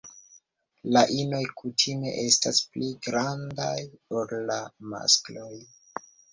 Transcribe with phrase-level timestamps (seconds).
[0.95, 3.77] La inoj kutime estas pli grandaj
[4.23, 4.59] ol la
[4.97, 5.55] maskloj.